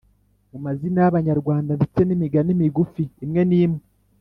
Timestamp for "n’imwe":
3.49-3.81